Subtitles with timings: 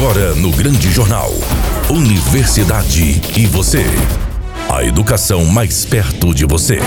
[0.00, 1.28] Agora no Grande Jornal.
[1.90, 3.84] Universidade e você.
[4.66, 6.80] A educação mais perto de você.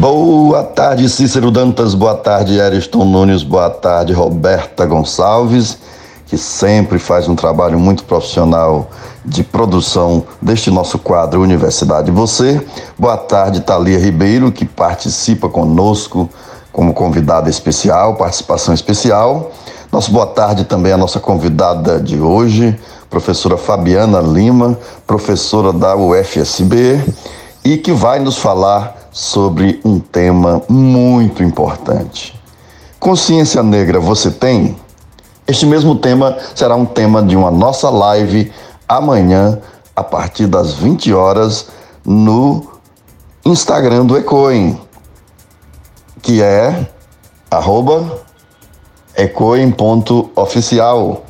[0.00, 1.92] Boa tarde, Cícero Dantas.
[1.92, 3.42] Boa tarde, Ariston Nunes.
[3.42, 5.76] Boa tarde, Roberta Gonçalves,
[6.24, 8.90] que sempre faz um trabalho muito profissional
[9.22, 12.66] de produção deste nosso quadro Universidade e Você.
[12.98, 16.26] Boa tarde, Thalia Ribeiro, que participa conosco
[16.72, 19.52] como convidada especial, participação especial.
[19.92, 24.76] Nosso boa tarde também à nossa convidada de hoje, professora Fabiana Lima,
[25.06, 27.00] professora da UFSB,
[27.64, 32.38] e que vai nos falar sobre um tema muito importante.
[32.98, 34.76] Consciência negra você tem?
[35.46, 38.52] Este mesmo tema será um tema de uma nossa live
[38.88, 39.60] amanhã,
[39.94, 41.68] a partir das 20 horas,
[42.04, 42.66] no
[43.44, 44.78] Instagram do Ecoin,
[46.20, 46.88] que é
[47.48, 48.25] arroba
[49.16, 51.22] ecoin.oficial.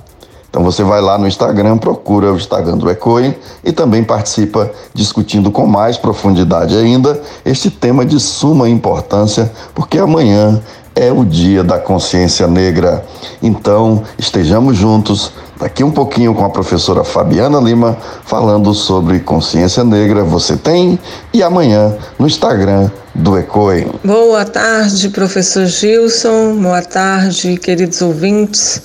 [0.48, 5.50] Então você vai lá no Instagram, procura o Instagram do Ecoin e também participa discutindo
[5.50, 10.62] com mais profundidade ainda este tema de suma importância, porque amanhã
[10.96, 13.04] é o dia da consciência negra.
[13.42, 15.30] Então, estejamos juntos
[15.60, 20.24] daqui um pouquinho com a professora Fabiana Lima falando sobre consciência negra.
[20.24, 20.98] Você tem?
[21.34, 23.86] E amanhã no Instagram do ECOE.
[24.02, 26.56] Boa tarde, professor Gilson.
[26.56, 28.80] Boa tarde, queridos ouvintes.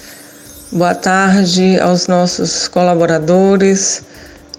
[0.69, 4.03] Boa tarde aos nossos colaboradores.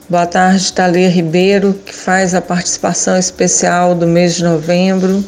[0.09, 5.23] Boa tarde, Thalia Ribeiro, que faz a participação especial do mês de novembro.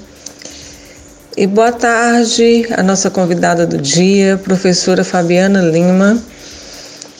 [1.36, 6.16] E boa tarde a nossa convidada do dia, professora Fabiana Lima.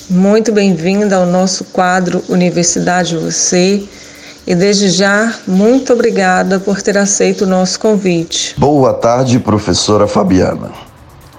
[0.08, 3.82] Muito bem-vinda ao nosso quadro Universidade Você
[4.46, 8.54] e desde já, muito obrigada por ter aceito o nosso convite.
[8.56, 10.70] Boa tarde, professora Fabiana.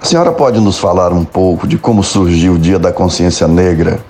[0.01, 4.01] A senhora pode nos falar um pouco de como surgiu o Dia da Consciência Negra,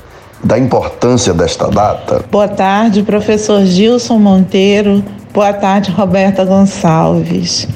[0.43, 2.25] da importância desta data?
[2.31, 5.03] Boa tarde, professor Gilson Monteiro.
[5.31, 7.67] Boa tarde, Roberta Gonçalves.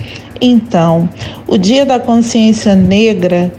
[0.42, 1.10] Então,
[1.48, 3.52] o Dia da Consciência Negra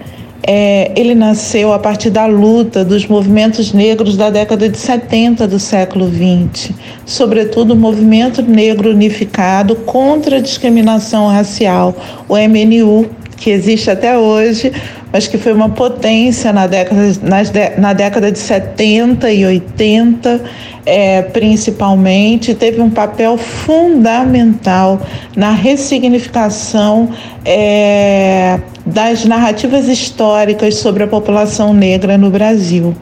[0.42, 5.58] é, ele nasceu a partir da luta dos movimentos negros da década de 70 do
[5.58, 6.74] século 20,
[7.04, 11.94] sobretudo o movimento negro unificado contra a discriminação racial,
[12.28, 14.70] o MNU, que existe até hoje,
[15.10, 20.42] mas que foi uma potência na década, nas, na década de 70 e 80,
[20.84, 25.00] é, principalmente, teve um papel fundamental
[25.34, 27.08] na ressignificação
[27.42, 32.94] é, das narrativas históricas sobre a população negra no Brasil.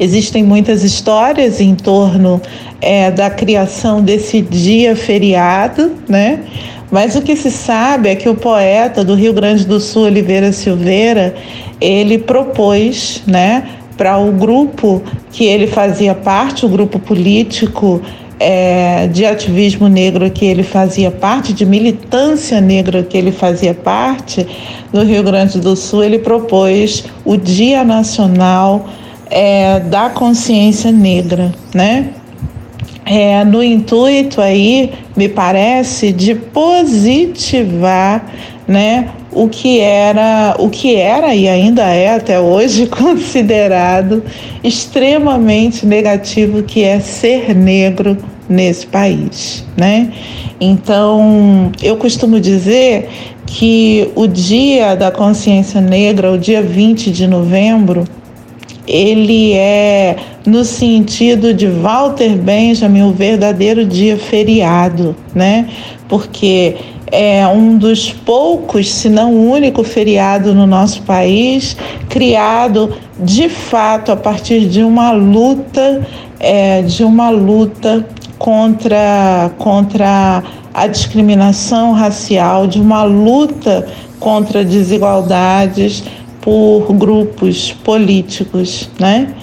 [0.00, 2.40] Existem muitas histórias em torno
[2.80, 6.40] é, da criação desse dia feriado, né?
[6.92, 10.52] Mas o que se sabe é que o poeta do Rio Grande do Sul, Oliveira
[10.52, 11.34] Silveira,
[11.80, 13.64] ele propôs, né,
[13.96, 18.02] para o grupo que ele fazia parte, o grupo político
[18.38, 24.46] é, de ativismo negro que ele fazia parte, de militância negra que ele fazia parte,
[24.92, 28.86] no Rio Grande do Sul, ele propôs o Dia Nacional
[29.30, 32.10] é, da Consciência Negra, né?
[33.14, 38.24] É, no intuito aí, me parece, de positivar
[38.66, 44.24] né, o que era, o que era e ainda é até hoje considerado
[44.64, 48.16] extremamente negativo que é ser negro
[48.48, 50.10] nesse país, né?
[50.58, 53.10] Então, eu costumo dizer
[53.44, 58.04] que o Dia da Consciência Negra, o dia 20 de novembro,
[58.86, 60.16] ele é
[60.46, 65.68] no sentido de Walter Benjamin o verdadeiro dia feriado, né?
[66.08, 66.76] Porque
[67.10, 71.76] é um dos poucos, se não o único feriado no nosso país
[72.08, 76.06] criado de fato a partir de uma luta,
[76.40, 78.06] é, de uma luta
[78.38, 80.42] contra contra
[80.74, 83.86] a discriminação racial, de uma luta
[84.18, 86.02] contra desigualdades
[86.42, 89.34] por grupos políticos, né?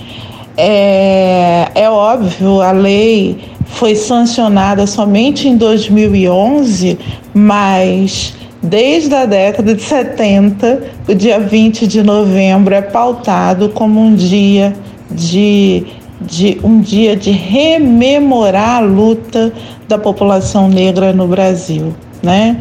[0.55, 6.99] É, é óbvio, a lei foi sancionada somente em 2011,
[7.33, 14.13] mas desde a década de 70, o dia 20 de novembro é pautado como um
[14.13, 14.75] dia
[15.09, 15.85] de,
[16.19, 19.53] de um dia de rememorar a luta
[19.87, 22.57] da população negra no Brasil, né?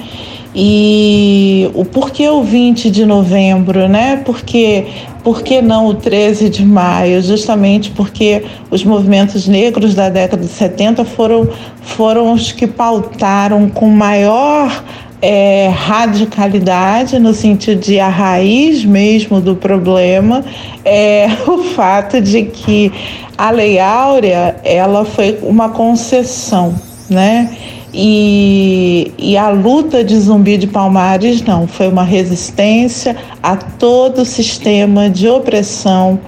[0.54, 4.22] E o porquê o 20 de novembro, né?
[4.24, 4.86] Porque
[5.22, 7.20] por que não o 13 de maio?
[7.22, 11.48] Justamente porque os movimentos negros da década de 70 foram,
[11.82, 14.82] foram os que pautaram com maior
[15.20, 20.44] é, radicalidade, no sentido de a raiz mesmo do problema,
[20.84, 22.92] é o fato de que
[23.36, 26.74] a Lei Áurea ela foi uma concessão,
[27.08, 27.56] né?
[27.92, 34.24] E, e, a luta de Zumbi de Palmares não, foi uma resistência a todo o
[34.26, 36.20] sistema de opressão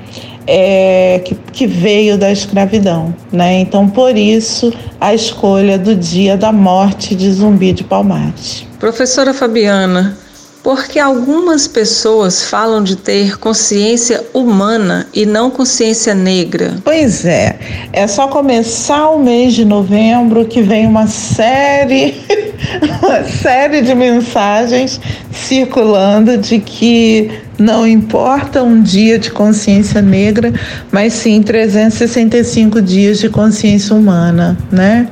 [0.46, 3.14] é, que, que, veio da escravidão.
[3.30, 3.60] Né?
[3.60, 8.66] Então, por isso, a escolha do dia da morte de Zumbi de Palmares.
[8.78, 10.16] Professora Fabiana,
[10.62, 16.76] porque algumas pessoas falam de ter consciência humana e não consciência negra.
[16.84, 17.58] Pois é,
[17.92, 22.22] é só começar o mês de novembro que vem uma série,
[23.02, 25.00] uma série de mensagens
[25.32, 30.52] circulando de que não importa um dia de consciência negra,
[30.90, 35.08] mas sim 365 dias de consciência humana, né?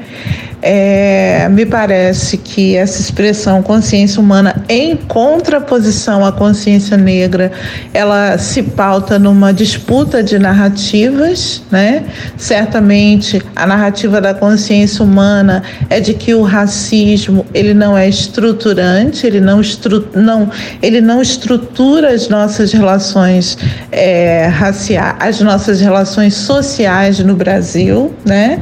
[0.60, 7.52] É, me parece que essa expressão consciência humana em contraposição à consciência negra,
[7.94, 12.05] ela se pauta numa disputa de narrativas, né?
[12.37, 19.26] Certamente a narrativa da consciência humana é de que o racismo ele não é estruturante,
[19.26, 20.50] ele não, estru não,
[20.82, 23.56] ele não estrutura as nossas relações
[23.93, 28.60] é, raciais, as nossas relações sociais no Brasil, né?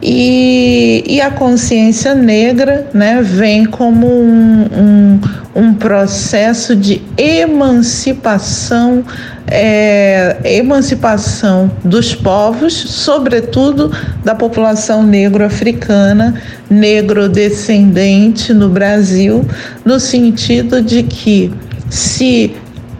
[0.00, 5.20] E, e a consciência negra né, vem como um, um,
[5.56, 9.04] um processo de emancipação,
[9.48, 13.90] é, emancipação dos povos, sobretudo
[14.24, 16.40] da população negro-africana,
[16.70, 19.44] negro-descendente no Brasil,
[19.84, 21.52] no sentido de que
[21.90, 22.54] se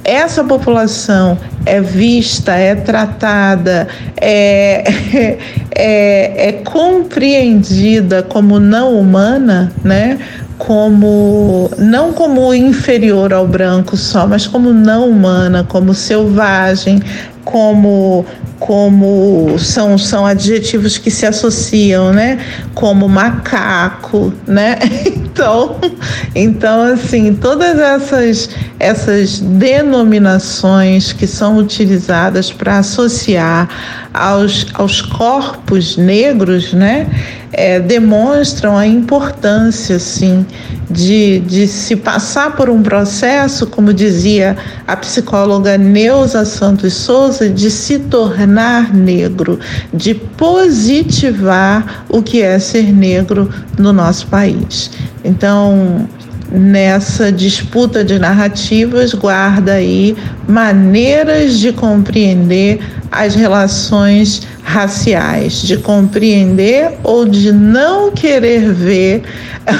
[0.09, 4.85] essa população é vista, é tratada, é,
[5.75, 10.19] é, é compreendida como não humana, né?
[10.59, 17.01] como não como inferior ao branco só, mas como não humana, como selvagem,
[17.45, 18.27] como
[18.59, 22.39] como são, são adjetivos que se associam, né?
[22.75, 24.77] Como macaco, né?
[25.38, 25.76] Então,
[26.35, 28.50] então assim, todas essas
[28.81, 33.69] essas denominações que são utilizadas para associar
[34.14, 37.08] aos, aos corpos negros, né?
[37.50, 40.46] É, demonstram a importância, sim,
[40.88, 44.56] de, de se passar por um processo, como dizia
[44.87, 49.58] a psicóloga Neuza Santos Souza, de se tornar negro,
[49.93, 54.90] de positivar o que é ser negro no nosso país.
[55.29, 56.09] Então,
[56.51, 60.17] nessa disputa de narrativas guarda aí
[60.49, 62.81] maneiras de compreender
[63.13, 69.23] as relações raciais, de compreender ou de não querer ver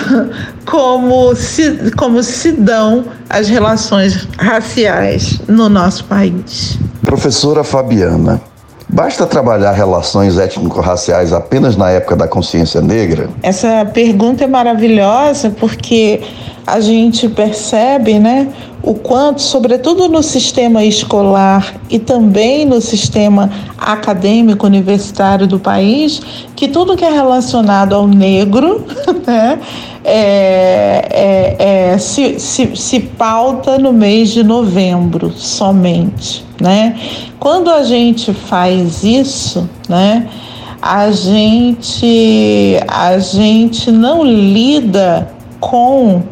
[0.67, 6.79] como se, como se dão as relações raciais no nosso país.
[7.03, 8.41] Professora Fabiana,
[8.91, 13.29] Basta trabalhar relações étnico-raciais apenas na época da consciência negra?
[13.43, 16.23] Essa pergunta é maravilhosa porque
[16.67, 18.49] a gente percebe, né,
[18.83, 26.21] o quanto, sobretudo no sistema escolar e também no sistema acadêmico universitário do país,
[26.57, 28.87] que tudo que é relacionado ao negro
[29.27, 29.59] né,
[30.03, 36.48] é, é, é, se, se, se pauta no mês de novembro somente.
[36.61, 36.99] Né?
[37.39, 40.29] Quando a gente faz isso, né,
[40.83, 45.29] a gente, a gente não lida
[45.61, 46.23] com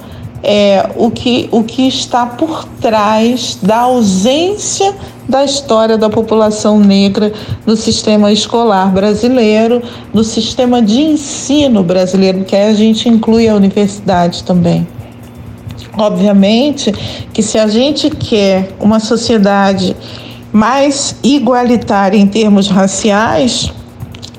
[0.42, 4.94] é, o, que, o que está por trás da ausência
[5.28, 7.32] da história da população negra
[7.66, 9.82] no sistema escolar brasileiro,
[10.14, 14.86] no sistema de ensino brasileiro, que aí a gente inclui a universidade também.
[15.96, 16.92] Obviamente
[17.32, 19.96] que se a gente quer uma sociedade
[20.52, 23.72] mais igualitária em termos raciais,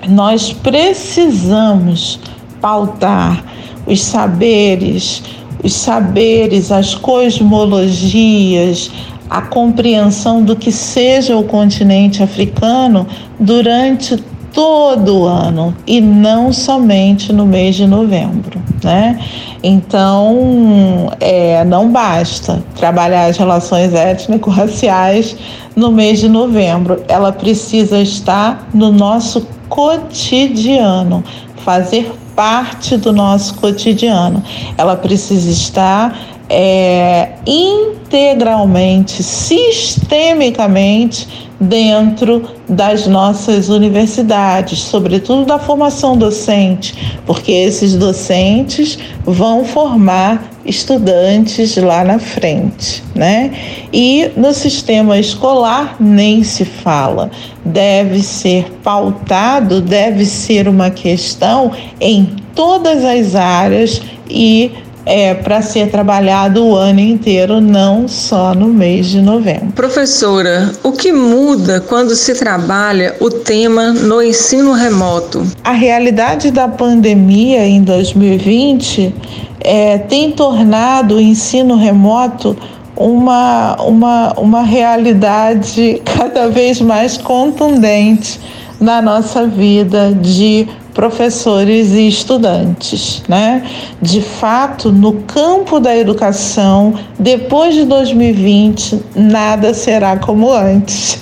[0.08, 2.20] nós precisamos
[2.62, 3.44] pautar
[3.86, 5.24] os saberes,
[5.64, 8.92] os saberes, as cosmologias,
[9.30, 13.06] a compreensão do que seja o continente africano
[13.40, 14.18] durante
[14.54, 19.20] todo o ano e não somente no mês de novembro, né?
[19.62, 25.36] Então, é, não basta trabalhar as relações étnico-raciais
[25.76, 31.24] no mês de novembro, ela precisa estar no nosso cotidiano,
[31.66, 34.42] fazer parte do nosso cotidiano.
[34.78, 36.18] Ela precisa estar
[36.50, 49.66] é, integralmente, sistemicamente dentro das nossas universidades, sobretudo da formação docente, porque esses docentes vão
[49.66, 53.52] formar estudantes lá na frente, né?
[53.92, 57.32] E no sistema escolar nem se fala.
[57.66, 64.72] Deve ser pautado, deve ser uma questão em todas as áreas e
[65.08, 69.72] é, para ser trabalhado o ano inteiro, não só no mês de novembro.
[69.74, 75.48] Professora, o que muda quando se trabalha o tema no ensino remoto?
[75.64, 79.16] A realidade da pandemia em 2020
[79.62, 82.58] é, tem tornado o ensino remoto
[82.94, 88.40] uma, uma, uma realidade cada vez mais contundente
[88.80, 93.62] na nossa vida de professores e estudantes, né?
[94.02, 101.20] De fato, no campo da educação, depois de 2020, nada será como antes.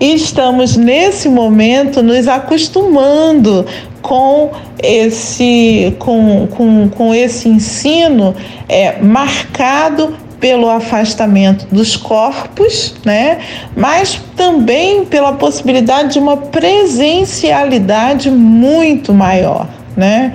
[0.00, 3.64] e estamos nesse momento nos acostumando
[4.02, 4.50] com
[4.82, 8.34] esse, com, com, com esse ensino
[8.68, 13.38] é, marcado pelo afastamento dos corpos, né?
[13.76, 19.66] mas também pela possibilidade de uma presencialidade muito maior.
[19.96, 20.34] Né?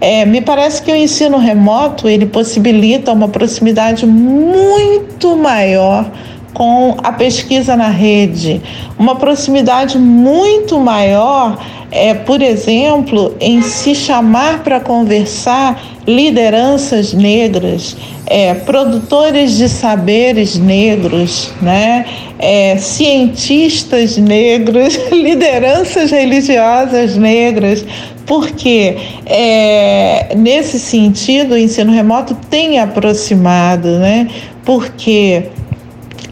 [0.00, 6.10] É, me parece que o ensino remoto ele possibilita uma proximidade muito maior
[6.54, 8.62] com a pesquisa na rede,
[8.96, 11.58] uma proximidade muito maior,
[11.90, 21.52] é, por exemplo, em se chamar para conversar lideranças negras, é, produtores de saberes negros,
[21.60, 22.06] né?
[22.38, 27.84] É, cientistas negros, lideranças religiosas negras,
[28.26, 34.28] porque é, nesse sentido o ensino remoto tem aproximado, né?
[34.64, 35.44] Porque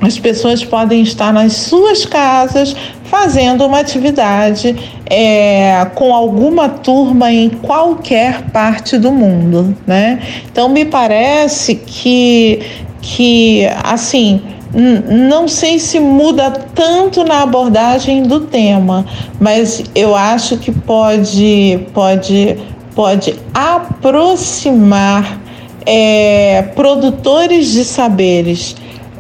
[0.03, 4.75] as pessoas podem estar nas suas casas fazendo uma atividade
[5.09, 10.21] é, com alguma turma em qualquer parte do mundo, né?
[10.51, 12.61] Então me parece que
[13.01, 14.41] que assim
[14.75, 19.05] não sei se muda tanto na abordagem do tema,
[19.39, 22.57] mas eu acho que pode pode
[22.95, 25.39] pode aproximar
[25.85, 28.75] é, produtores de saberes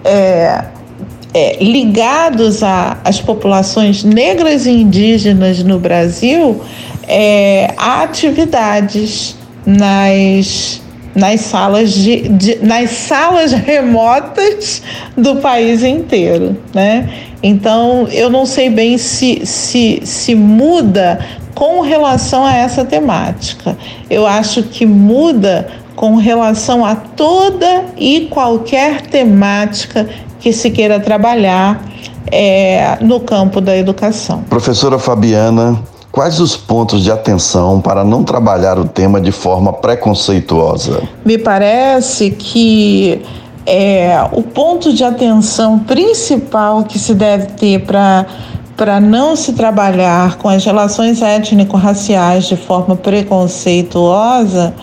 [0.05, 0.65] é,
[1.35, 6.61] é, ligados às populações negras e indígenas no Brasil
[7.09, 10.81] é, a atividades nas,
[11.15, 14.83] nas, salas de, de, nas salas remotas
[15.17, 16.57] do país inteiro.
[16.75, 17.09] Né?
[17.43, 21.19] Então, eu não sei bem se, se, se muda
[21.55, 23.77] com relação a essa temática.
[24.09, 30.09] Eu acho que muda com relação a toda e qualquer temática
[30.43, 31.81] que se queira trabalhar
[32.31, 34.43] é, no campo da educação.
[34.51, 35.79] Professora Fabiana,
[36.11, 41.03] quais os pontos de atenção para não trabalhar o tema de forma preconceituosa?
[41.25, 43.23] Me parece que
[43.65, 48.27] é, o ponto de atenção principal que se deve ter para
[48.75, 54.75] para não se trabalhar com as relações étnico-raciais de forma preconceituosa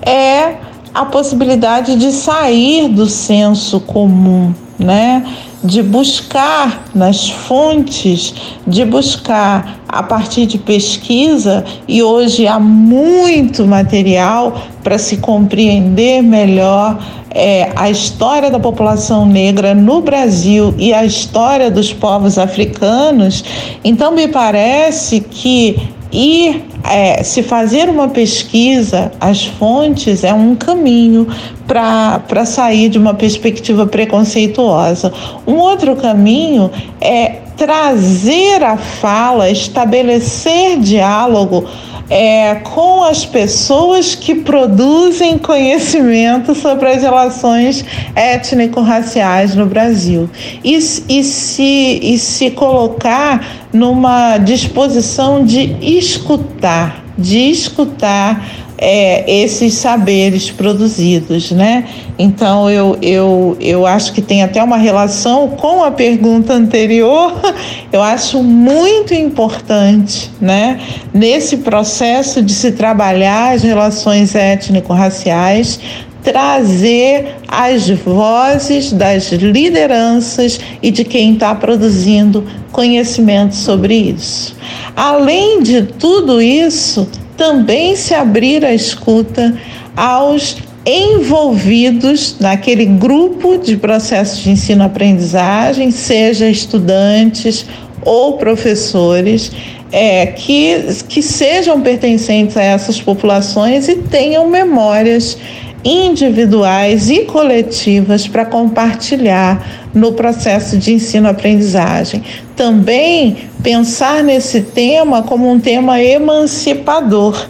[0.00, 0.54] é
[0.94, 5.24] a possibilidade de sair do senso comum, né?
[5.64, 8.34] de buscar nas fontes,
[8.66, 16.98] de buscar a partir de pesquisa, e hoje há muito material para se compreender melhor
[17.30, 23.44] é, a história da população negra no Brasil e a história dos povos africanos.
[23.84, 25.76] Então, me parece que
[26.12, 31.26] ir é, se fazer uma pesquisa, as fontes é um caminho
[31.66, 35.12] para sair de uma perspectiva preconceituosa.
[35.46, 41.64] Um outro caminho é trazer a fala, estabelecer diálogo
[42.10, 50.28] é, com as pessoas que produzem conhecimento sobre as relações étnico-raciais no Brasil.
[50.62, 60.50] E, e, se, e se colocar numa disposição de escutar, de escutar é, esses saberes
[60.50, 61.84] produzidos, né?
[62.18, 67.32] Então eu, eu, eu acho que tem até uma relação com a pergunta anterior.
[67.92, 70.80] Eu acho muito importante, né?
[71.12, 75.78] Nesse processo de se trabalhar as relações étnico-raciais,
[76.22, 84.56] trazer as vozes das lideranças e de quem está produzindo conhecimento sobre isso.
[84.96, 87.06] Além de tudo isso,
[87.42, 89.52] também se abrir a escuta
[89.96, 97.66] aos envolvidos naquele grupo de processos de ensino-aprendizagem, seja estudantes
[98.04, 99.50] ou professores,
[99.90, 105.36] é, que, que sejam pertencentes a essas populações e tenham memórias
[105.84, 112.22] individuais e coletivas para compartilhar no processo de ensino-aprendizagem.
[112.56, 117.48] Também pensar nesse tema como um tema emancipador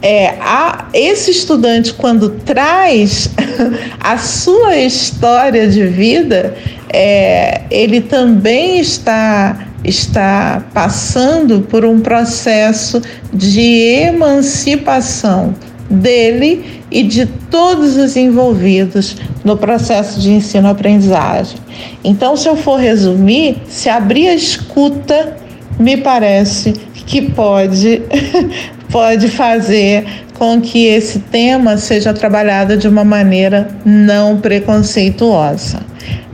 [0.00, 3.30] é, a, esse estudante, quando traz
[3.98, 6.56] a sua história de vida,
[6.88, 15.54] é, ele também está, está passando por um processo de emancipação
[15.90, 21.58] dele e de todos os envolvidos no processo de ensino-aprendizagem.
[22.02, 25.36] Então, se eu for resumir, se abrir a escuta,
[25.78, 26.72] me parece
[27.06, 28.02] que pode
[28.90, 30.04] pode fazer
[30.38, 35.87] com que esse tema seja trabalhado de uma maneira não preconceituosa.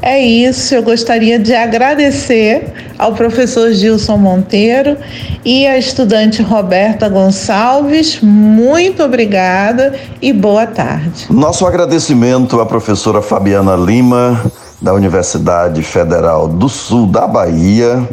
[0.07, 4.99] É isso, eu gostaria de agradecer ao professor Gilson Monteiro
[5.43, 8.21] e à estudante Roberta Gonçalves.
[8.21, 11.27] Muito obrigada e boa tarde.
[11.31, 14.45] Nosso agradecimento à professora Fabiana Lima,
[14.79, 18.07] da Universidade Federal do Sul da Bahia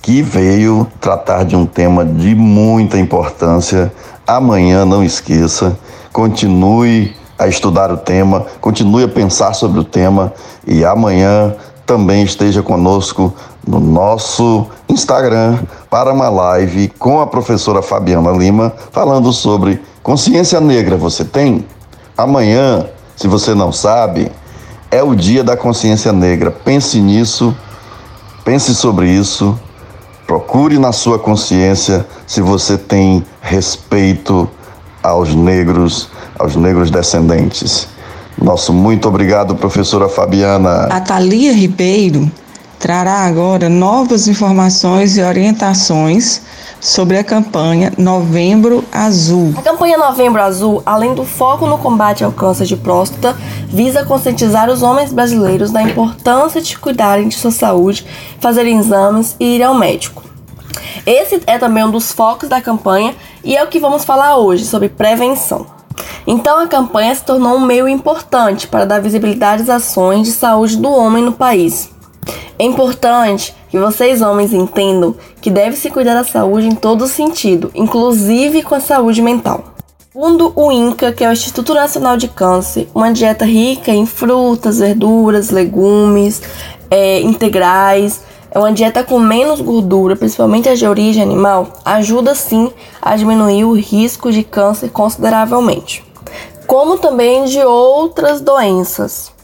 [0.00, 3.92] que veio tratar de um tema de muita importância.
[4.24, 5.76] Amanhã, não esqueça,
[6.12, 10.32] continue a estudar o tema, continue a pensar sobre o tema
[10.66, 13.34] e amanhã também esteja conosco
[13.66, 15.58] no nosso Instagram
[15.90, 20.96] para uma live com a professora Fabiana Lima falando sobre consciência negra.
[20.96, 21.66] Você tem?
[22.16, 22.86] Amanhã,
[23.16, 24.30] se você não sabe,
[24.90, 26.50] é o dia da consciência negra.
[26.50, 27.54] Pense nisso,
[28.44, 29.58] pense sobre isso
[30.26, 34.48] Procure na sua consciência se você tem respeito
[35.02, 37.88] aos negros, aos negros descendentes.
[38.40, 40.88] Nosso muito obrigado, professora Fabiana.
[40.90, 42.30] A Thalia Ribeiro
[42.78, 46.42] trará agora novas informações e orientações
[46.80, 49.54] sobre a campanha Novembro Azul.
[49.56, 53.34] A campanha Novembro Azul, além do foco no combate ao câncer de próstata,
[53.68, 58.04] visa conscientizar os homens brasileiros da importância de cuidarem de sua saúde,
[58.38, 60.22] fazerem exames e ir ao médico.
[61.06, 64.66] Esse é também um dos focos da campanha e é o que vamos falar hoje
[64.66, 65.73] sobre prevenção.
[66.26, 70.76] Então a campanha se tornou um meio importante para dar visibilidade às ações de saúde
[70.76, 71.90] do homem no país.
[72.58, 77.70] É importante que vocês homens entendam que deve se cuidar da saúde em todo sentido,
[77.74, 79.74] inclusive com a saúde mental.
[80.12, 84.78] Segundo o INCA, que é o Instituto Nacional de Câncer, uma dieta rica em frutas,
[84.78, 86.40] verduras, legumes,
[86.88, 88.20] é, integrais,
[88.54, 93.64] é uma dieta com menos gordura, principalmente a de origem animal, ajuda sim a diminuir
[93.64, 96.04] o risco de câncer consideravelmente,
[96.64, 99.34] como também de outras doenças.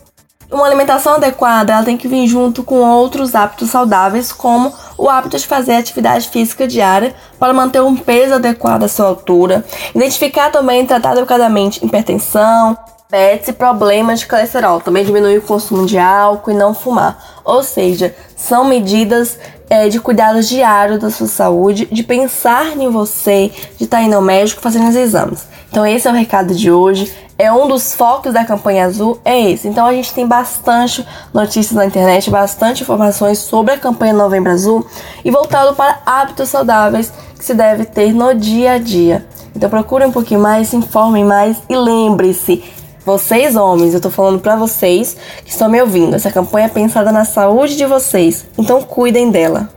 [0.50, 5.38] Uma alimentação adequada ela tem que vir junto com outros hábitos saudáveis, como o hábito
[5.38, 10.82] de fazer atividade física diária para manter um peso adequado à sua altura, identificar também
[10.82, 12.76] e tratar adequadamente hipertensão,
[13.10, 14.80] diabetes e problemas de colesterol.
[14.80, 17.40] Também diminuir o consumo de álcool e não fumar.
[17.44, 19.36] Ou seja, são medidas
[19.68, 24.22] é, de cuidado diário da sua saúde, de pensar em você, de estar indo ao
[24.22, 25.46] médico fazendo os exames.
[25.70, 27.12] Então esse é o recado de hoje.
[27.36, 29.66] É um dos focos da campanha azul, é esse.
[29.66, 34.86] Então a gente tem bastante notícias na internet, bastante informações sobre a campanha Novembro Azul
[35.24, 39.26] e voltado para hábitos saudáveis que se deve ter no dia a dia.
[39.56, 42.62] Então procure um pouquinho mais, se informem mais e lembre-se,
[43.10, 46.14] vocês, homens, eu tô falando para vocês que estão me ouvindo.
[46.14, 49.68] Essa campanha é pensada na saúde de vocês, então cuidem dela.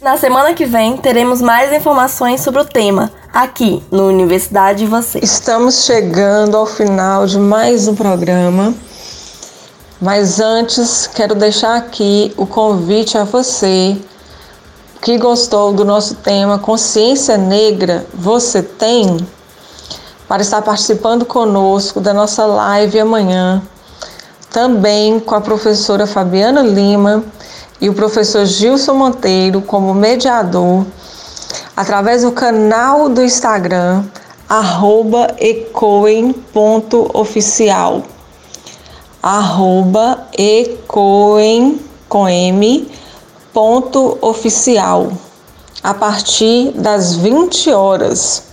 [0.00, 5.22] Na semana que vem teremos mais informações sobre o tema aqui no Universidade de Vocês.
[5.22, 8.74] Estamos chegando ao final de mais um programa.
[10.00, 13.96] Mas antes, quero deixar aqui o convite a você
[15.00, 19.18] que gostou do nosso tema Consciência Negra, você tem?
[20.32, 23.60] Para estar participando conosco da nossa live amanhã,
[24.50, 27.22] também com a professora Fabiana Lima
[27.78, 30.86] e o professor Gilson Monteiro como mediador,
[31.76, 34.04] através do canal do Instagram,
[34.48, 38.02] arroba ecoem.oficial,
[39.22, 40.28] arroba
[42.08, 42.90] com M,
[43.52, 45.12] ponto oficial,
[45.82, 48.51] a partir das 20 horas.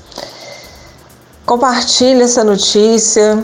[1.50, 3.44] Compartilhe essa notícia,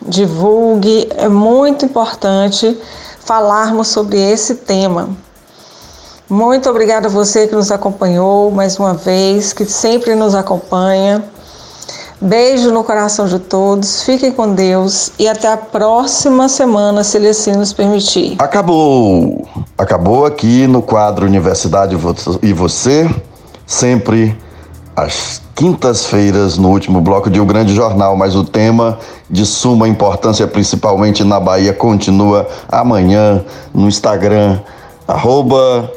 [0.00, 2.74] divulgue, é muito importante
[3.20, 5.10] falarmos sobre esse tema.
[6.26, 11.22] Muito obrigada a você que nos acompanhou mais uma vez, que sempre nos acompanha.
[12.18, 17.28] Beijo no coração de todos, fiquem com Deus e até a próxima semana, se Ele
[17.28, 18.36] assim nos permitir.
[18.38, 19.46] Acabou!
[19.76, 21.94] Acabou aqui no quadro Universidade
[22.40, 23.14] e Você,
[23.66, 24.34] sempre
[24.96, 28.98] às quintas-feiras, no último bloco de O Grande Jornal, mas o tema
[29.30, 34.60] de suma importância, principalmente na Bahia, continua amanhã no Instagram,
[35.06, 35.90] arroba.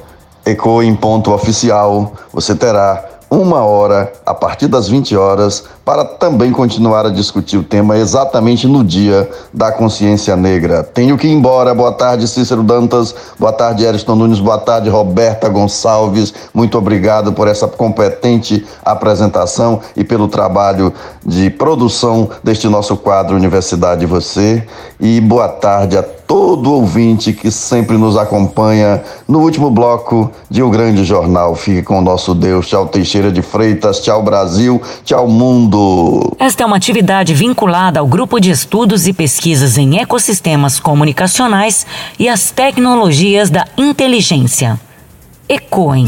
[2.33, 7.63] Você terá uma hora, a partir das 20 horas, para também continuar a discutir o
[7.63, 10.83] tema exatamente no dia da consciência negra.
[10.83, 11.73] Tenho que ir embora.
[11.73, 13.15] Boa tarde, Cícero Dantas.
[13.39, 14.41] Boa tarde, Ariston Nunes.
[14.41, 16.33] Boa tarde, Roberta Gonçalves.
[16.53, 20.91] Muito obrigado por essa competente apresentação e pelo trabalho
[21.25, 24.67] de produção deste nosso quadro Universidade Você.
[24.99, 30.69] E boa tarde a todo ouvinte que sempre nos acompanha no último bloco de O
[30.69, 31.55] Grande Jornal.
[31.55, 32.67] Fique com o nosso Deus.
[32.67, 34.01] Tchau, Teixeira de Freitas.
[34.01, 34.81] Tchau, Brasil.
[35.05, 35.76] Tchau, mundo.
[36.39, 41.85] Esta é uma atividade vinculada ao Grupo de Estudos e Pesquisas em Ecossistemas Comunicacionais
[42.19, 44.79] e as Tecnologias da Inteligência.
[45.49, 46.07] ECOEM.